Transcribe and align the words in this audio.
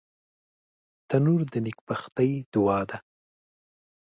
تنور 1.09 1.41
د 1.53 1.55
نیکبختۍ 1.65 2.31
دعا 2.53 2.79
ده 2.89 2.97